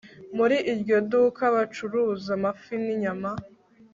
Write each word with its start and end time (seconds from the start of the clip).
Muri 0.37 0.57
iryo 0.73 0.97
duka 1.11 1.43
bacuruza 1.55 2.29
amafi 2.37 2.73
ninyama 2.83 3.31